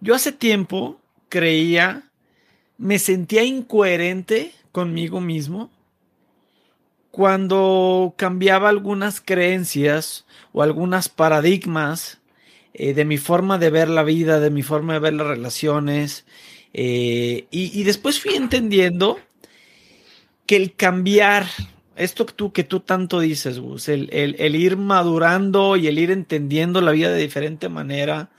[0.00, 2.04] Yo hace tiempo creía,
[2.76, 5.70] me sentía incoherente conmigo mismo
[7.10, 12.20] cuando cambiaba algunas creencias o algunas paradigmas
[12.74, 16.26] eh, de mi forma de ver la vida, de mi forma de ver las relaciones.
[16.72, 19.18] Eh, y, después fui entendiendo
[20.46, 21.46] que el cambiar,
[21.96, 26.12] esto que tú, que tú tanto dices, Gus, el, el ir madurando y el ir
[26.12, 28.30] entendiendo la vida de diferente manera,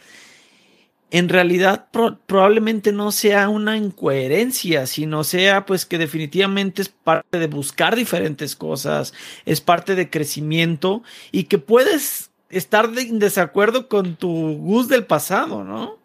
[1.12, 1.88] en realidad
[2.28, 8.56] probablemente no sea una incoherencia, sino sea pues que definitivamente es parte de buscar diferentes
[8.56, 9.14] cosas,
[9.46, 15.64] es parte de crecimiento y que puedes estar en desacuerdo con tu gusto del pasado,
[15.64, 15.98] ¿no?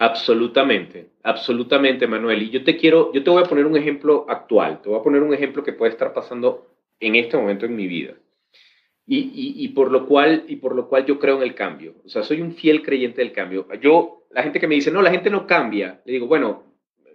[0.00, 2.42] Absolutamente, absolutamente, Manuel.
[2.42, 5.02] Y yo te quiero, yo te voy a poner un ejemplo actual, te voy a
[5.02, 6.68] poner un ejemplo que puede estar pasando
[7.00, 8.14] en este momento en mi vida
[9.10, 11.94] y, por lo cual, y por lo cual yo creo en el cambio.
[12.04, 13.66] O sea, soy un fiel creyente del cambio.
[13.80, 16.64] Yo, la gente que me dice, no, la gente no cambia, le digo, bueno,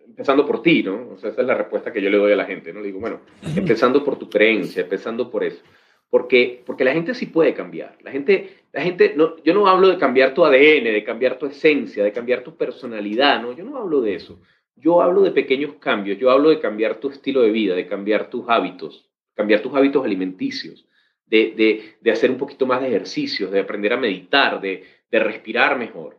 [0.08, 1.10] empezando por ti, ¿no?
[1.12, 2.80] O sea, esa es la respuesta que yo le doy a la gente, ¿no?
[2.80, 3.22] Le digo, bueno,
[3.56, 5.62] empezando por tu creencia, empezando por eso.
[6.10, 7.98] Porque, porque la gente sí puede cambiar.
[8.02, 11.46] La gente, la gente no, yo no hablo de cambiar tu ADN, de cambiar tu
[11.46, 13.54] esencia, de cambiar tu personalidad, ¿no?
[13.54, 14.40] Yo no hablo de eso.
[14.76, 18.30] Yo hablo de pequeños cambios, yo hablo de cambiar tu estilo de vida, de cambiar
[18.30, 20.88] tus hábitos, cambiar tus hábitos alimenticios,
[21.26, 26.18] de, hacer un poquito más de ejercicios, de aprender a meditar, de, respirar mejor.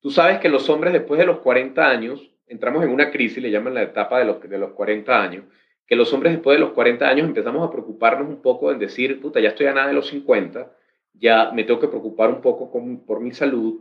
[0.00, 3.50] Tú sabes que los hombres después de los 40 años, entramos en una crisis, le
[3.50, 5.44] llaman la etapa de los, de los 40 años,
[5.86, 9.20] que los hombres después de los 40 años empezamos a preocuparnos un poco en decir,
[9.20, 10.72] puta, ya estoy a nada de los 50,
[11.14, 12.70] ya me tengo que preocupar un poco
[13.06, 13.80] por mi salud,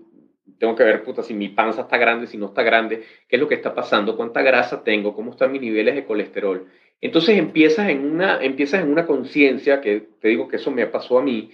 [0.57, 3.41] tengo que ver, puta, si mi panza está grande, si no está grande, qué es
[3.41, 6.67] lo que está pasando, cuánta grasa tengo, cómo están mis niveles de colesterol.
[7.01, 11.19] Entonces empiezas en una, empiezas en una conciencia, que te digo que eso me pasó
[11.19, 11.51] a mí,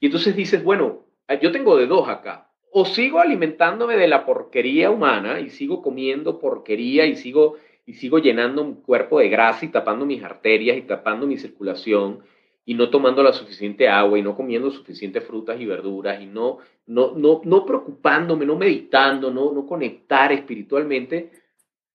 [0.00, 1.06] y entonces dices, bueno,
[1.40, 2.50] yo tengo de dos acá.
[2.70, 8.18] O sigo alimentándome de la porquería humana y sigo comiendo porquería y sigo, y sigo
[8.18, 12.22] llenando mi cuerpo de grasa y tapando mis arterias y tapando mi circulación
[12.66, 16.58] y no tomando la suficiente agua y no comiendo suficientes frutas y verduras y no,
[16.86, 21.30] no, no, no preocupándome, no meditando, no, no conectar espiritualmente,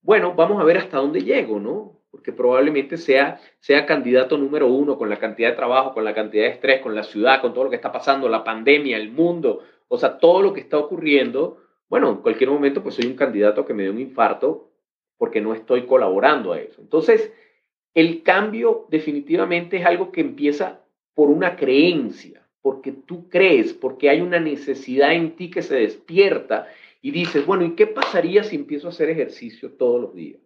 [0.02, 1.99] bueno, vamos a ver hasta dónde llego, ¿no?
[2.12, 6.44] Porque probablemente sea, sea candidato número uno con la cantidad de trabajo, con la cantidad
[6.44, 9.62] de estrés, con la ciudad, con todo lo que está pasando, la pandemia, el mundo,
[9.88, 11.58] o sea, todo lo que está ocurriendo.
[11.88, 14.72] Bueno, en cualquier momento pues soy un candidato que me dé un infarto
[15.18, 16.82] porque no estoy colaborando a eso.
[16.82, 17.32] Entonces,
[17.94, 20.82] el cambio definitivamente es algo que empieza
[21.14, 26.68] por una creencia, porque tú crees, porque hay una necesidad en ti que se despierta
[27.02, 30.40] y dices, bueno, ¿y qué pasaría si empiezo a hacer ejercicio todos los días?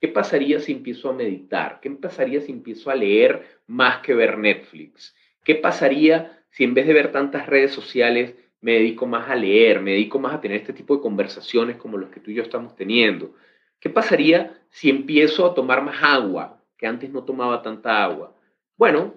[0.00, 1.78] ¿Qué pasaría si empiezo a meditar?
[1.80, 5.14] ¿Qué pasaría si empiezo a leer más que ver Netflix?
[5.44, 9.80] ¿Qué pasaría si en vez de ver tantas redes sociales me dedico más a leer,
[9.80, 12.42] me dedico más a tener este tipo de conversaciones como los que tú y yo
[12.42, 13.34] estamos teniendo?
[13.78, 18.34] ¿Qué pasaría si empiezo a tomar más agua, que antes no tomaba tanta agua?
[18.78, 19.14] Bueno,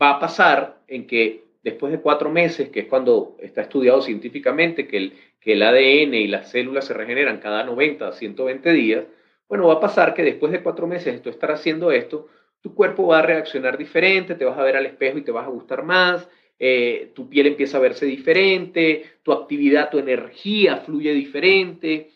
[0.00, 4.88] va a pasar en que después de cuatro meses, que es cuando está estudiado científicamente
[4.88, 9.04] que el, que el ADN y las células se regeneran cada 90 a 120 días,
[9.52, 12.26] bueno, va a pasar que después de cuatro meses de estar haciendo esto,
[12.62, 15.44] tu cuerpo va a reaccionar diferente, te vas a ver al espejo y te vas
[15.44, 16.26] a gustar más,
[16.58, 22.12] eh, tu piel empieza a verse diferente, tu actividad, tu energía fluye diferente.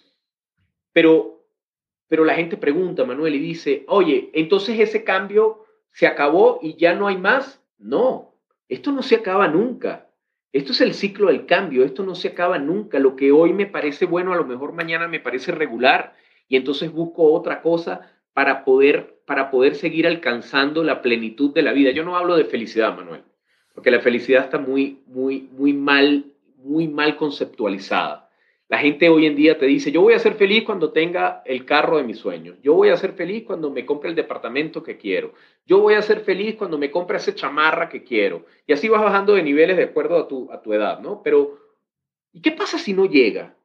[0.94, 1.44] Pero,
[2.08, 6.94] pero la gente pregunta, Manuel, y dice, oye, entonces ese cambio se acabó y ya
[6.94, 7.62] no hay más.
[7.76, 8.34] No,
[8.66, 10.08] esto no se acaba nunca.
[10.54, 12.98] Esto es el ciclo del cambio, esto no se acaba nunca.
[12.98, 16.14] Lo que hoy me parece bueno, a lo mejor mañana me parece regular
[16.48, 21.72] y entonces busco otra cosa para poder, para poder seguir alcanzando la plenitud de la
[21.72, 21.90] vida.
[21.90, 23.22] Yo no hablo de felicidad, Manuel,
[23.74, 26.26] porque la felicidad está muy, muy, muy mal,
[26.58, 28.26] muy mal conceptualizada.
[28.68, 31.64] La gente hoy en día te dice, yo voy a ser feliz cuando tenga el
[31.64, 34.96] carro de mis sueños, yo voy a ser feliz cuando me compre el departamento que
[34.98, 38.44] quiero, yo voy a ser feliz cuando me compre esa chamarra que quiero.
[38.66, 41.22] Y así vas bajando de niveles de acuerdo a tu, a tu edad, ¿no?
[41.22, 41.58] Pero,
[42.32, 43.55] ¿y qué pasa si no llega?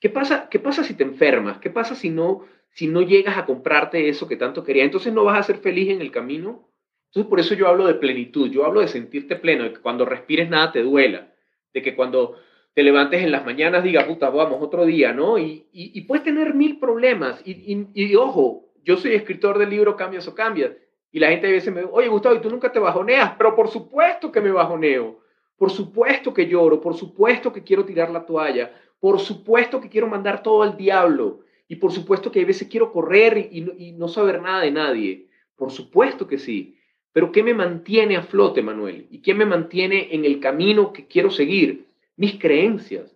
[0.00, 1.58] ¿Qué pasa, ¿Qué pasa si te enfermas?
[1.58, 4.86] ¿Qué pasa si no, si no llegas a comprarte eso que tanto querías?
[4.86, 6.68] Entonces no vas a ser feliz en el camino.
[7.06, 10.04] Entonces por eso yo hablo de plenitud, yo hablo de sentirte pleno, de que cuando
[10.04, 11.32] respires nada te duela,
[11.72, 12.36] de que cuando
[12.74, 15.36] te levantes en las mañanas digas, puta, vamos, otro día, ¿no?
[15.36, 17.42] Y, puedes tener mil problemas.
[17.44, 20.72] Y, y, ojo, yo soy escritor del libro Cambias o Cambias.
[21.10, 23.32] Y la gente a veces me dice, oye, Gustavo, ¿y tú nunca te bajoneas?
[23.36, 25.18] Pero por supuesto que me bajoneo.
[25.56, 30.08] Por supuesto que lloro, por supuesto que quiero tirar la toalla, por supuesto que quiero
[30.08, 31.40] mandar todo al diablo.
[31.68, 35.28] Y por supuesto que a veces quiero correr y, no saber nada de nadie.
[35.56, 36.76] Por supuesto que sí.
[37.12, 39.06] Pero ¿qué me mantiene a flote, Manuel?
[39.10, 41.86] ¿Y qué me mantiene en el camino que quiero seguir?
[42.16, 43.14] Mis creencias.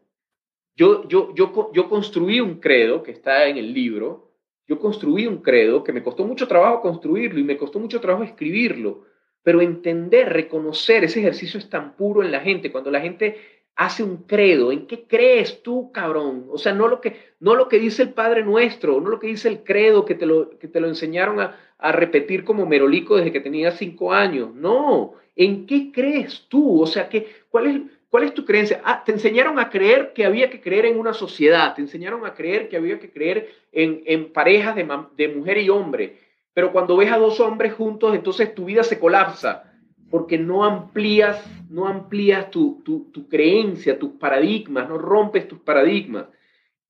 [0.76, 4.32] yo, yo, yo, yo construí un credo que está en el libro,
[4.66, 8.24] yo construí un credo que me costó mucho trabajo construirlo y me costó mucho trabajo
[8.24, 9.04] escribirlo,
[9.42, 13.36] pero entender, reconocer ese ejercicio es tan puro en la gente, cuando la gente
[13.76, 16.46] hace un credo, ¿en qué crees tú, cabrón?
[16.50, 19.28] O sea, no lo que, no lo que dice el Padre Nuestro, no lo que
[19.28, 23.16] dice el credo que te lo, que te lo enseñaron a, a repetir como merolico
[23.16, 26.82] desde que tenía cinco años, no, ¿en qué crees tú?
[26.82, 27.80] O sea, ¿qué, cuál, es,
[28.10, 28.80] ¿cuál es tu creencia?
[28.84, 32.34] Ah, te enseñaron a creer que había que creer en una sociedad, te enseñaron a
[32.34, 34.86] creer que había que creer en, en parejas de,
[35.16, 36.18] de mujer y hombre,
[36.54, 39.71] pero cuando ves a dos hombres juntos, entonces tu vida se colapsa
[40.12, 46.26] porque no amplías, no amplías tu, tu, tu, creencia, tus paradigmas, no rompes tus paradigmas.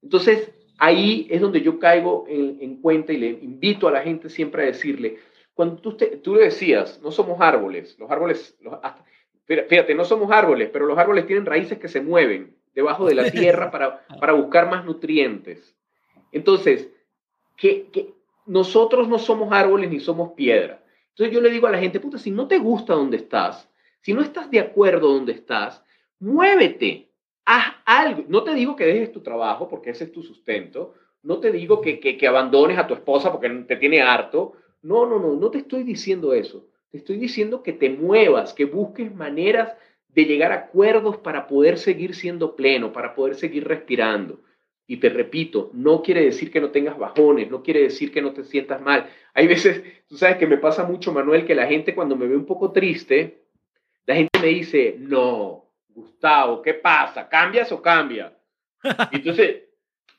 [0.02, 4.28] Entonces, ahí es donde yo caigo en, en cuenta y le invito a la gente
[4.28, 5.18] siempre a decirle,
[5.54, 8.76] cuando tú, te, tú decías, no somos árboles, los árboles, los,
[9.46, 13.30] fíjate, no somos árboles, pero los árboles tienen raíces que se mueven debajo de la
[13.30, 15.76] tierra para, para buscar más nutrientes.
[16.32, 16.90] Entonces,
[17.56, 18.14] que, que
[18.46, 20.81] nosotros no somos árboles ni somos piedra.
[21.12, 23.68] Entonces yo le digo a la gente, puta, si no te gusta donde estás,
[24.00, 25.84] si no estás de acuerdo donde estás,
[26.18, 27.10] muévete,
[27.44, 28.24] haz algo.
[28.28, 30.94] No te digo que dejes tu trabajo porque ese es tu sustento.
[31.22, 34.54] No te digo que, que, abandones a tu esposa porque te tiene harto.
[34.82, 36.66] No, no, no, no te estoy diciendo eso.
[36.90, 39.72] Te estoy diciendo que te muevas, que busques maneras
[40.08, 44.40] de llegar a acuerdos para poder seguir siendo pleno, para poder seguir respirando.
[44.92, 48.34] Y te repito, no quiere decir que no tengas bajones, no quiere decir que no
[48.34, 49.08] te sientas mal.
[49.32, 52.36] Hay veces, tú sabes que me pasa mucho, Manuel, que la gente cuando me ve
[52.36, 53.44] un poco triste,
[54.04, 57.26] la gente me dice, no, Gustavo, ¿qué pasa?
[57.26, 58.36] ¿Cambias o cambia?
[59.12, 59.62] Entonces,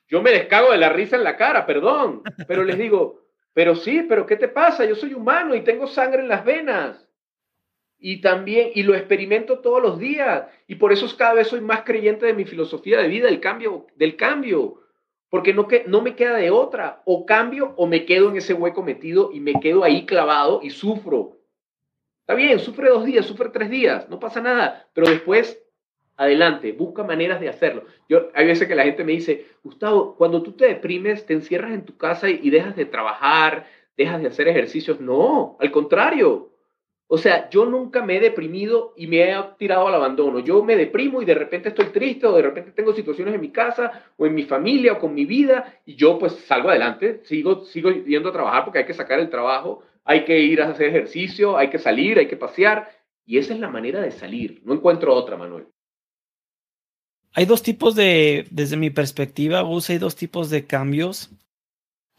[0.08, 4.04] yo me descago de la risa en la cara, perdón, pero les digo, pero sí,
[4.10, 4.86] pero ¿qué te pasa?
[4.86, 7.08] Yo soy humano y tengo sangre en las venas
[8.06, 11.84] y también, y lo experimento todos los días, y por eso cada vez soy más
[11.84, 14.82] creyente de mi filosofía de vida, del cambio, del cambio,
[15.30, 18.54] porque no, que, no me queda de otra, o cambio o me quedo en ese
[18.54, 21.38] hueco metido y me quedo ahí clavado y sufro.
[22.20, 25.64] Está bien, sufre dos días, sufre tres días, no pasa nada, pero después,
[26.18, 27.86] adelante, busca maneras de hacerlo.
[28.10, 31.72] Yo, hay veces que la gente me dice, Gustavo, cuando tú te deprimes, te encierras
[31.72, 33.66] en tu casa y, y dejas de trabajar,
[33.96, 35.00] dejas de hacer ejercicios.
[35.00, 36.53] No, al contrario,
[37.08, 40.40] o sea, yo nunca me he deprimido y me he tirado al abandono.
[40.40, 43.52] Yo me deprimo y de repente estoy triste o de repente tengo situaciones en mi
[43.52, 47.66] casa o en mi familia o con mi vida y yo pues salgo adelante, sigo,
[47.66, 50.88] sigo yendo a trabajar porque hay que sacar el trabajo, hay que ir a hacer
[50.88, 52.90] ejercicio, hay que salir, hay que pasear
[53.26, 54.62] y esa es la manera de salir.
[54.64, 55.68] No encuentro otra, Manuel.
[57.36, 61.32] Hay dos tipos de, desde mi perspectiva, Gus, hay dos tipos de cambios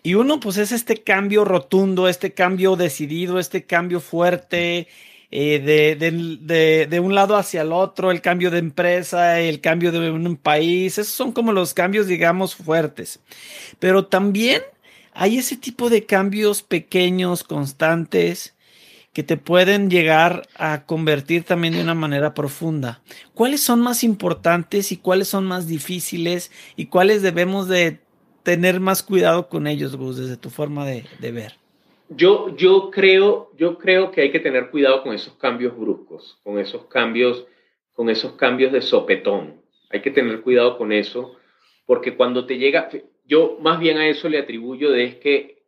[0.05, 4.87] y uno, pues es este cambio rotundo, este cambio decidido, este cambio fuerte,
[5.31, 9.93] eh, de, de, de, un lado hacia el otro, el cambio de empresa, el cambio
[9.93, 13.21] de un país, esos son como los cambios, digamos, fuertes.
[13.79, 14.61] Pero también
[15.15, 18.55] hay ese tipo de cambios pequeños, constantes,
[19.15, 23.01] que te pueden llegar a convertir también de una manera profunda.
[23.33, 28.04] ¿Cuáles son más importantes y cuáles son más difíciles y cuáles debemos de
[28.45, 31.55] tener más cuidado con ellos, Gus, desde tu forma de, de, ver?
[32.11, 36.59] Yo, yo, creo, yo creo que hay que tener cuidado con esos cambios bruscos, con
[36.59, 37.47] esos cambios,
[37.95, 39.63] con esos cambios de sopetón.
[39.91, 41.37] Hay que tener cuidado con eso,
[41.87, 42.91] porque cuando te llega,
[43.25, 45.65] yo más bien a eso le atribuyo de es que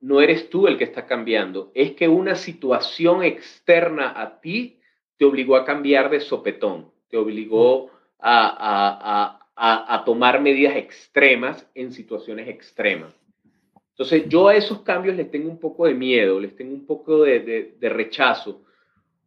[0.00, 4.80] no eres tú el que está cambiando, es que una situación externa a ti
[5.16, 11.92] te obligó a cambiar de sopetón, te obligó a, a, a tomar medidas extremas en
[11.92, 13.14] situaciones extremas.
[13.92, 17.22] Entonces, yo a esos cambios les tengo un poco de miedo, les tengo un poco
[17.22, 18.62] de, de, rechazo.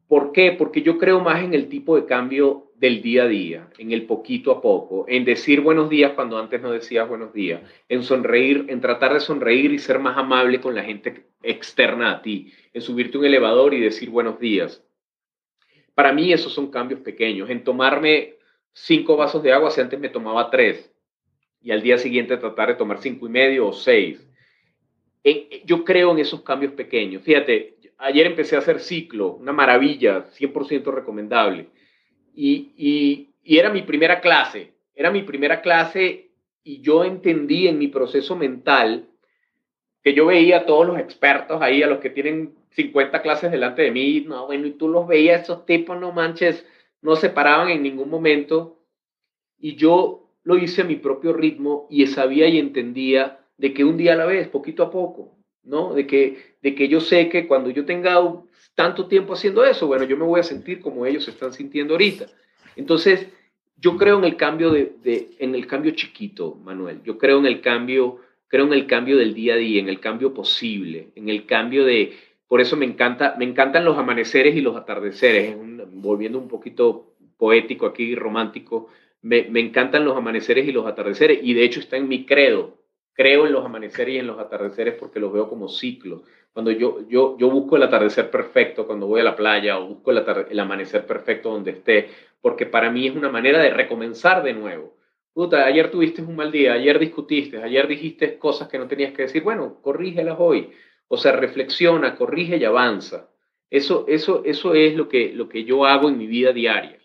[0.08, 0.52] ¿Por qué?
[0.52, 4.06] Porque yo creo más en el tipo de cambio del día a día, en el
[4.06, 8.66] poquito a poco, en decir buenos días cuando antes no decías buenos días, en sonreír,
[8.68, 12.82] en tratar de sonreír y ser más amable con la gente externa a ti, en
[12.82, 14.84] subirte un elevador y decir buenos días.
[15.94, 18.36] Para mí esos son cambios pequeños, en tomarme
[18.76, 20.92] cinco vasos de agua si antes me tomaba tres
[21.62, 24.28] y al día siguiente tratar de tomar cinco y medio o seis.
[25.64, 27.24] yo creo en esos cambios pequeños.
[27.24, 31.70] Fíjate, ayer empecé a hacer ciclo, una maravilla, 100% recomendable.
[32.36, 36.32] Y, y, y era mi primera clase, era mi primera clase
[36.64, 39.08] y yo entendí en mi proceso mental
[40.04, 43.84] que yo veía a todos los expertos ahí, a los que tienen 50 clases delante
[43.84, 46.68] de mí, no, bueno, y tú los veías, esos tipos, no manches,
[47.06, 48.80] no se paraban en ningún momento
[49.60, 53.96] y yo lo hice a mi propio ritmo y sabía y entendía de que un
[53.96, 55.94] día a la vez, poquito a poco, ¿no?
[55.94, 58.20] De que, de que yo sé que cuando yo tenga
[58.74, 62.26] tanto tiempo haciendo eso, bueno, yo me voy a sentir como ellos están sintiendo ahorita.
[62.76, 63.28] Entonces,
[63.78, 67.04] yo creo en el cambio de, en el cambio chiquito, Manuel.
[67.04, 70.00] Yo creo en el cambio, creo en el cambio del día a día, en el
[70.00, 72.14] cambio posible, en el cambio de,
[72.48, 75.56] por eso me encanta, me encantan los amaneceres y los atardeceres,
[75.92, 78.90] volviendo un poquito poético aquí, romántico,
[79.22, 82.78] me, me encantan los amaneceres y los atardeceres, y de hecho está en mi credo.
[83.14, 86.24] Creo en los amaneceres y en los atardeceres porque los veo como ciclos.
[86.52, 90.12] Cuando yo, yo, yo busco el atardecer perfecto cuando voy a la playa o busco
[90.12, 92.10] el, el amanecer perfecto donde esté,
[92.42, 94.96] porque para mí es una manera de recomenzar de nuevo.
[95.34, 99.24] Puta, ayer tuviste un mal día, ayer discutiste, ayer dijiste cosas que no tenías que
[99.24, 99.44] decir.
[99.44, 100.70] Bueno, corrígelas hoy.
[101.08, 103.30] O sea, reflexiona, corrige y avanza.
[103.70, 107.00] Eso, eso, eso es lo que, lo que yo hago en mi vida diaria.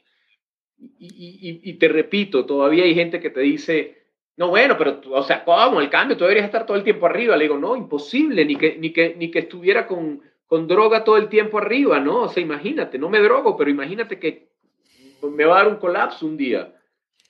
[0.98, 3.98] Y, te repito, todavía hay gente que te dice,
[4.36, 5.80] no, bueno, pero, o sea, ¿cómo?
[5.80, 7.36] El cambio, tú deberías estar todo el tiempo arriba.
[7.36, 11.18] Le digo, no, imposible, ni que, ni que, ni que estuviera con, con droga todo
[11.18, 12.22] el tiempo arriba, ¿no?
[12.22, 14.48] O sea, imagínate, no me drogo, pero imagínate que
[15.22, 16.74] me va a dar un colapso un día.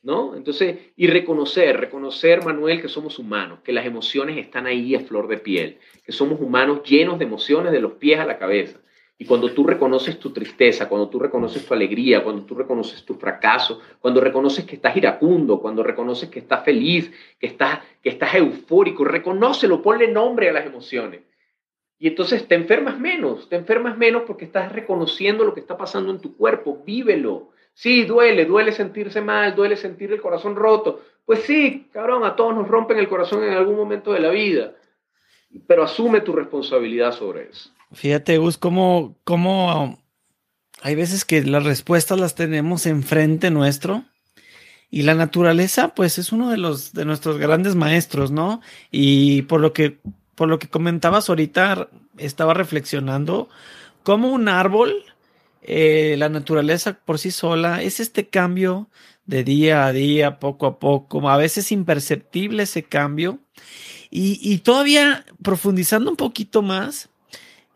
[0.03, 0.35] ¿No?
[0.35, 5.29] Entonces, y reconocer, reconocer, Manuel, que somos humanos, que las emociones están ahí a flor
[5.29, 8.81] de piel, que somos humanos llenos de emociones de los pies a la cabeza.
[9.19, 13.17] Y cuando tú reconoces tu tristeza, cuando tú reconoces tu alegría, cuando tú reconoces tu
[13.17, 18.35] fracaso, cuando reconoces que estás iracundo, cuando reconoces que estás feliz, que estás, que estás
[18.37, 21.21] eufórico, reconócelo, ponle nombre a las emociones.
[21.99, 26.11] Y entonces te enfermas menos, te enfermas menos porque estás reconociendo lo que está pasando
[26.13, 27.51] en tu cuerpo, vívelo.
[27.81, 31.01] Sí, duele, duele sentirse mal, duele sentir el corazón roto.
[31.25, 34.75] Pues sí, cabrón, a todos nos rompen el corazón en algún momento de la vida.
[35.67, 37.71] Pero asume tu responsabilidad sobre eso.
[37.93, 39.99] Fíjate, Gus, cómo, cómo
[40.83, 44.05] hay veces que las respuestas las tenemos enfrente nuestro.
[44.91, 48.61] Y la naturaleza, pues, es uno de los de nuestros grandes maestros, ¿no?
[48.91, 50.01] Y por lo que,
[50.35, 53.49] por lo que comentabas ahorita, estaba reflexionando
[54.03, 55.03] cómo un árbol
[55.63, 58.89] eh, la naturaleza por sí sola es este cambio
[59.27, 63.39] de día a día, poco a poco, a veces imperceptible ese cambio.
[64.11, 67.11] Y, y todavía profundizando un poquito más,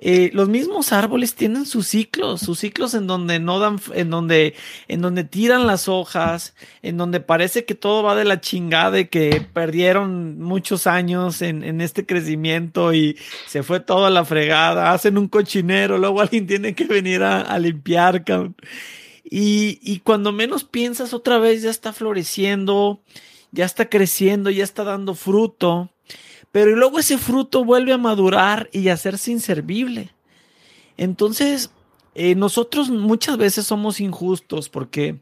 [0.07, 4.55] eh, los mismos árboles tienen sus ciclos, sus ciclos en donde no dan, en donde,
[4.87, 9.07] en donde tiran las hojas, en donde parece que todo va de la chingada y
[9.07, 14.93] que perdieron muchos años en, en este crecimiento y se fue todo a la fregada,
[14.93, 18.23] hacen un cochinero, luego alguien tiene que venir a, a limpiar,
[19.25, 23.01] Y, y cuando menos piensas otra vez ya está floreciendo,
[23.53, 25.94] ya está creciendo, ya está dando fruto.
[26.55, 30.15] Pero luego ese fruto vuelve a madurar y a hacerse inservible.
[30.97, 31.73] Entonces,
[32.15, 35.19] eh, nosotros muchas veces somos injustos porque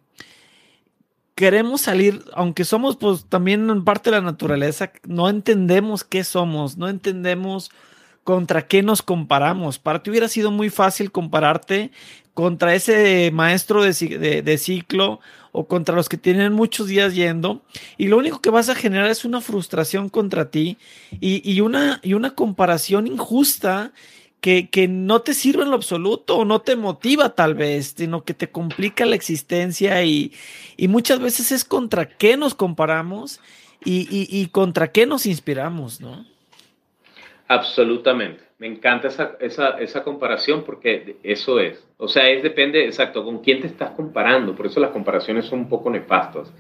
[1.34, 6.90] queremos salir, aunque somos pues también parte de la naturaleza, no entendemos qué somos, no
[6.90, 7.70] entendemos
[8.24, 9.78] contra qué nos comparamos.
[9.78, 11.92] Para ti hubiera sido muy fácil compararte
[12.34, 15.20] contra ese maestro de, ciclo
[15.52, 17.62] o contra los que tienen muchos días yendo
[17.98, 20.78] y lo único que vas a generar es una frustración contra ti
[21.20, 23.92] y, una, y una comparación injusta
[24.40, 28.24] que, que, no te sirve en lo absoluto o no te motiva tal vez, sino
[28.24, 30.32] que te complica la existencia y,
[30.76, 33.38] y muchas veces es contra qué nos comparamos
[33.84, 36.31] y, y contra qué nos inspiramos, ¿no?
[37.52, 38.44] Absolutamente.
[38.58, 41.86] Me encanta esa, esa, esa, comparación porque eso es.
[41.98, 44.54] O sea, es depende, exacto, con quién te estás comparando.
[44.54, 46.50] Por eso las comparaciones son un poco nefastas.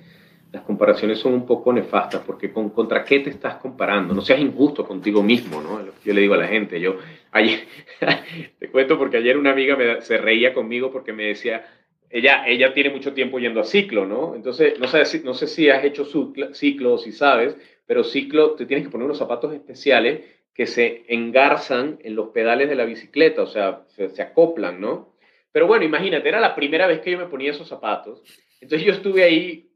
[0.52, 4.12] Las comparaciones son un poco nefastas porque con, contra qué te estás comparando.
[4.12, 5.80] No seas injusto contigo mismo, ¿no?
[6.04, 6.98] Yo le digo a la gente, yo
[7.30, 7.60] ayer,
[8.58, 11.64] te cuento porque ayer una amiga me, se reía conmigo porque me decía,
[12.10, 14.34] ella, ella tiene mucho tiempo yendo a ciclo, ¿no?
[14.34, 16.04] Entonces, no sé, no sé si has hecho
[16.52, 17.56] ciclo o si sabes,
[17.86, 22.68] pero ciclo, te tienes que poner unos zapatos especiales que se engarzan en los pedales
[22.68, 25.14] de la bicicleta, o sea, se, acoplan, ¿no?
[25.50, 28.22] Pero bueno, imagínate, era la primera vez que yo me ponía esos zapatos.
[28.60, 29.68] Entonces yo estuve ahí,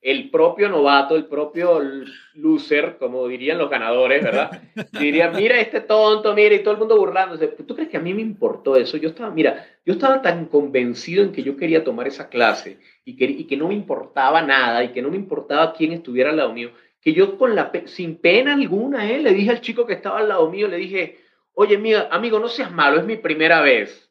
[0.00, 1.80] el propio novato, el propio
[2.34, 4.62] loser, como dirían los ganadores, ¿verdad?
[4.92, 7.48] diría, mira este tonto, mira, y todo el mundo burlándose.
[7.48, 8.96] ¿Tú crees que a mí me importó eso?
[8.96, 13.16] Yo estaba, mira, yo estaba tan convencido en que yo quería tomar esa clase y
[13.16, 16.36] que, y que no me importaba nada y que no me importaba quién estuviera al
[16.36, 16.70] lado mío
[17.00, 19.20] que yo con la sin pena alguna, ¿eh?
[19.20, 21.18] le dije al chico que estaba al lado mío, le dije,
[21.54, 24.10] oye, amiga, amigo, no seas malo, es mi primera vez.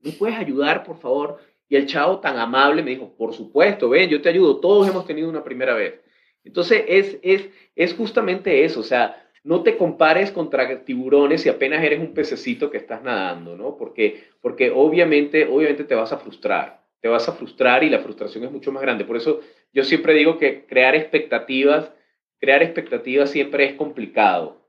[0.00, 1.38] ¿Me puedes ayudar, por favor?
[1.68, 5.06] Y el chavo tan amable me dijo, por supuesto, ven, yo te ayudo, todos hemos
[5.06, 6.00] tenido una primera vez.
[6.44, 11.82] Entonces, es, es, es justamente eso, o sea, no te compares contra tiburones si apenas
[11.82, 13.76] eres un pececito que estás nadando, ¿no?
[13.76, 18.44] Porque, porque obviamente, obviamente te vas a frustrar, te vas a frustrar y la frustración
[18.44, 19.04] es mucho más grande.
[19.04, 19.40] Por eso
[19.72, 21.90] yo siempre digo que crear expectativas
[22.42, 24.60] crear expectativas siempre es complicado,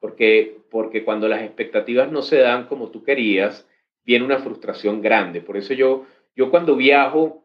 [0.00, 3.68] porque, porque cuando las expectativas no se dan como tú querías,
[4.04, 5.40] viene una frustración grande.
[5.40, 7.44] Por eso yo, yo cuando viajo,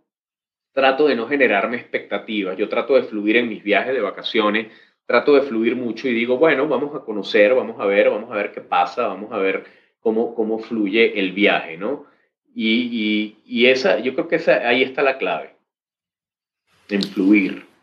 [0.74, 4.72] trato de no generarme expectativas, yo trato de fluir en mis viajes de vacaciones,
[5.06, 8.36] trato de fluir mucho y digo, bueno, vamos a conocer, vamos a ver, vamos a
[8.36, 9.66] ver qué pasa, vamos a ver
[10.00, 12.08] cómo, cómo fluye el viaje, ¿no?
[12.56, 15.56] Y, y, esa, yo creo que esa, ahí está la clave,
[16.90, 17.75] en fluir.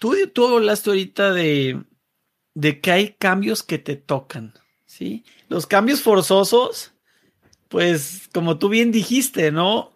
[0.00, 1.84] Tú, tú hablaste ahorita de,
[2.54, 4.54] de que hay cambios que te tocan,
[4.86, 5.24] ¿sí?
[5.48, 6.94] Los cambios forzosos,
[7.68, 9.92] pues como tú bien dijiste, ¿no?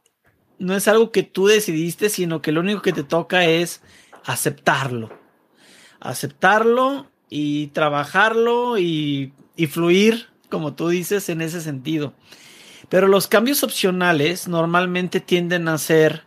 [0.59, 3.81] No es algo que tú decidiste, sino que lo único que te toca es
[4.25, 5.11] aceptarlo.
[6.01, 12.13] Aceptarlo y trabajarlo y, y fluir, como tú dices, en ese sentido.
[12.91, 16.25] Pero los cambios opcionales normalmente tienden a ser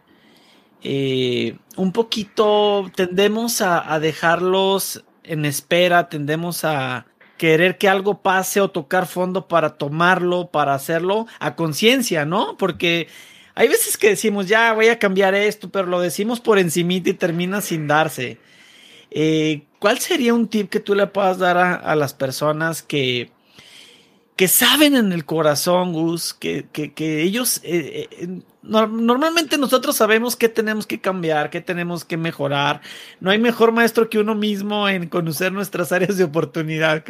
[0.81, 7.05] eh, un poquito, tendemos a, dejarlos en espera, tendemos a
[7.38, 12.57] querer que algo pase o tocar fondo para tomarlo, para hacerlo a conciencia, ¿no?
[12.57, 13.07] Porque
[13.55, 17.13] hay veces que decimos, ya voy a cambiar esto, pero lo decimos por encimita y
[17.13, 18.39] termina sin darse.
[19.12, 23.31] Eh, ¿Cuál sería un tip que tú le puedas dar a las personas que,
[24.38, 30.50] que saben en el corazón, Gus, que, que, ellos, eh, eh, normalmente nosotros sabemos qué
[30.50, 32.81] tenemos que cambiar, qué tenemos que mejorar.
[33.19, 37.03] No hay mejor maestro que uno mismo en conocer nuestras áreas de oportunidad.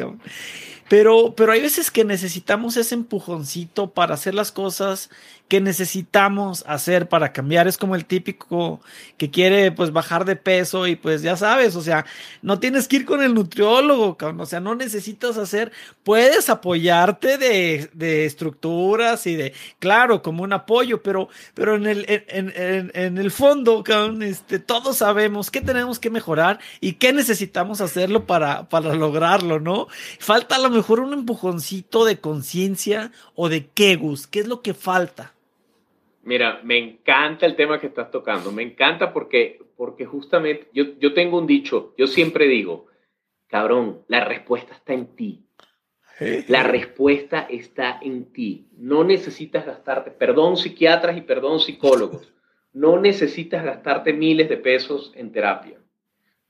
[0.88, 5.10] Pero, pero hay veces que necesitamos ese empujoncito para hacer las cosas
[5.48, 7.66] que necesitamos hacer para cambiar.
[7.66, 8.80] Es como el típico
[9.16, 12.04] que quiere pues bajar de peso y pues ya sabes, o sea,
[12.42, 15.72] no tienes que ir con el nutriólogo, o sea, no necesitas hacer,
[16.04, 22.04] puedes apoyarte de, de estructuras y de, claro, como un apoyo, pero, pero en el,
[22.08, 23.82] en, en, en el fondo,
[24.20, 29.88] este, todos sabemos qué tenemos que mejorar y qué necesitamos hacerlo para, para lograrlo, ¿no?
[30.18, 34.60] Falta a lo mejor un empujoncito de conciencia o de qué, Gus, qué es lo
[34.60, 35.37] que falta.
[36.28, 41.14] Mira, me encanta el tema que estás tocando, me encanta porque, porque justamente yo, yo
[41.14, 42.84] tengo un dicho, yo siempre digo,
[43.46, 45.46] cabrón, la respuesta está en ti.
[46.48, 48.68] La respuesta está en ti.
[48.76, 52.30] No necesitas gastarte, perdón psiquiatras y perdón psicólogos,
[52.74, 55.78] no necesitas gastarte miles de pesos en terapia.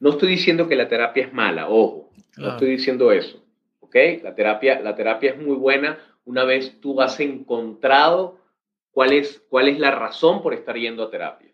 [0.00, 3.44] No estoy diciendo que la terapia es mala, ojo, no estoy diciendo eso.
[3.78, 3.94] ¿Ok?
[4.24, 8.38] La terapia, la terapia es muy buena una vez tú has encontrado
[8.98, 11.52] cuál es, cuál es la razón por estar yendo a terapia.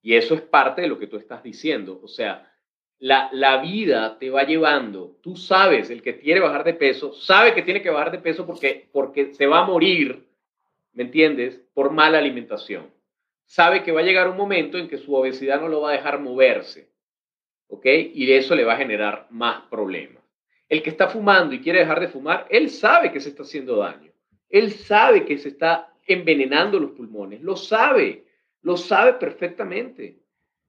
[0.00, 1.98] Y eso es parte de lo que tú estás diciendo.
[2.04, 2.54] O sea,
[3.00, 5.18] la, la vida te va llevando.
[5.20, 8.46] Tú sabes, el que quiere bajar de peso, sabe que tiene que bajar de peso
[8.46, 10.28] porque, porque se va a morir,
[10.92, 11.60] ¿me entiendes?
[11.74, 12.92] Por mala alimentación.
[13.44, 15.94] Sabe que va a llegar un momento en que su obesidad no lo va a
[15.94, 16.92] dejar moverse.
[17.66, 17.86] ¿Ok?
[17.86, 20.22] Y de eso le va a generar más problemas.
[20.68, 23.78] El que está fumando y quiere dejar de fumar, él sabe que se está haciendo
[23.78, 24.12] daño.
[24.48, 27.42] Él sabe que se está envenenando los pulmones.
[27.42, 28.24] Lo sabe,
[28.62, 30.18] lo sabe perfectamente,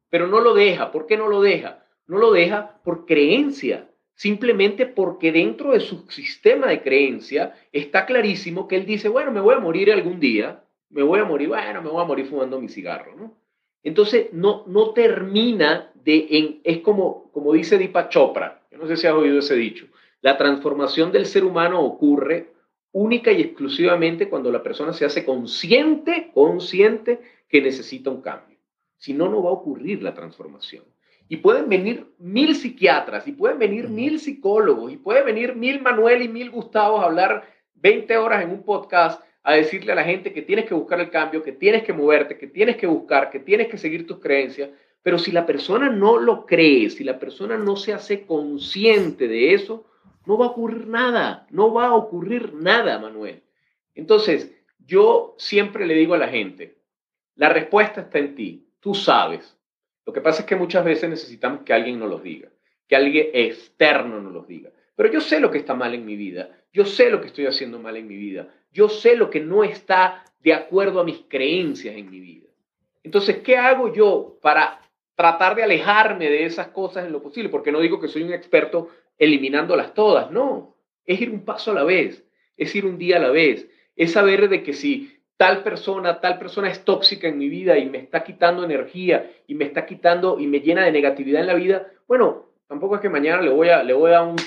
[0.10, 0.92] pero no lo deja.
[0.92, 1.86] ¿Por qué no lo deja?
[2.08, 8.68] No lo deja por creencia, simplemente porque dentro de su sistema de creencia está clarísimo
[8.68, 11.82] que él dice, bueno, me voy a morir algún día, me voy a morir, bueno,
[11.82, 13.38] me voy a morir fumando mi cigarro, ¿no?
[13.82, 18.98] Entonces, no, no termina de, en, es como, como dice Deepak Chopra, yo no sé
[18.98, 19.88] si has oído ese dicho,
[20.22, 22.52] la transformación del ser humano ocurre
[22.92, 28.58] única y exclusivamente cuando la persona se hace consciente, consciente que necesita un cambio.
[28.98, 30.84] Si no, no va a ocurrir la transformación.
[31.28, 36.24] Y pueden venir mil psiquiatras, y pueden venir mil psicólogos, y pueden venir mil Manuel
[36.24, 40.34] y mil Gustavo a hablar 20 horas en un podcast a decirle a la gente
[40.34, 43.40] que tienes que buscar el cambio, que tienes que moverte, que tienes que buscar, que
[43.40, 44.70] tienes que seguir tus creencias.
[45.02, 49.54] Pero si la persona no lo cree, si la persona no se hace consciente de
[49.54, 49.86] eso,
[50.26, 53.44] no va a ocurrir nada, no va a ocurrir nada, Manuel.
[53.96, 54.54] Entonces,
[54.86, 56.78] yo siempre le digo a la gente,
[57.36, 59.58] la respuesta está en ti, tú sabes.
[60.06, 62.50] Lo que pasa es que muchas veces necesitamos que alguien nos lo diga,
[62.88, 64.72] que alguien externo nos lo diga.
[64.96, 67.46] Pero yo sé lo que está mal en mi vida, yo sé lo que estoy
[67.46, 71.20] haciendo mal en mi vida, yo sé lo que no está de acuerdo a mis
[71.28, 72.50] creencias en mi vida.
[73.04, 74.82] Entonces, ¿qué hago yo para
[75.16, 77.50] tratar de alejarme de esas cosas en lo posible?
[77.50, 81.76] Porque no digo que soy un experto eliminándolas todas, no, es ir un paso a
[81.76, 82.26] la vez,
[82.58, 86.40] es ir un día a la vez, es saber de que si tal persona, tal
[86.40, 90.40] persona es tóxica en mi vida y me está quitando energía y me está quitando
[90.40, 93.70] y me llena de negatividad en la vida, bueno, tampoco es que mañana le voy
[93.70, 94.38] a, le voy a dar un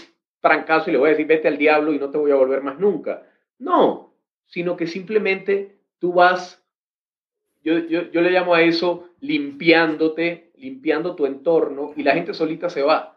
[0.41, 2.63] trancazo y le voy a decir vete al diablo y no te voy a volver
[2.63, 3.23] más nunca.
[3.59, 4.15] No,
[4.47, 6.63] sino que simplemente tú vas,
[7.63, 12.69] yo, yo, yo le llamo a eso limpiándote, limpiando tu entorno y la gente solita
[12.69, 13.12] se va.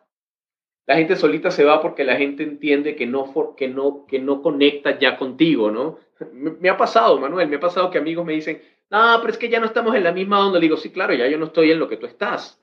[0.87, 4.41] La gente solita se va porque la gente entiende que no, que no, que no
[4.41, 5.99] conecta ya contigo, ¿no?
[6.31, 9.49] Me, ha pasado, Manuel, me ha pasado que amigos me dicen, no, pero es que
[9.49, 10.59] ya no estamos en la misma onda.
[10.59, 12.59] Le digo, sí, claro, ya yo no estoy en lo que tú estás.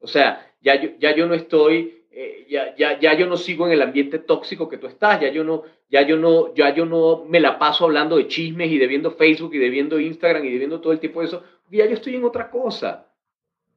[0.00, 3.66] O sea, ya yo, ya yo no estoy, eh, ya, ya, ya yo no sigo
[3.66, 6.84] en el ambiente tóxico que tú estás, ya yo no, ya yo no, ya yo
[6.84, 10.44] no me la paso hablando de chismes y de viendo Facebook y de viendo Instagram
[10.44, 13.06] y de viendo todo el tipo de eso, ya yo estoy en otra cosa.